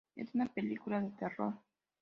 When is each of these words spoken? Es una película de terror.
Es 0.15 0.33
una 0.33 0.47
película 0.51 0.99
de 0.99 1.11
terror. 1.11 1.53